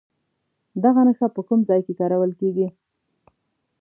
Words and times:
دغه 0.83 1.01
نښه 1.07 1.27
په 1.35 1.41
کوم 1.47 1.59
ځای 1.69 1.81
کې 1.85 1.93
کارول 1.99 2.31
کیږي؟ 2.39 2.67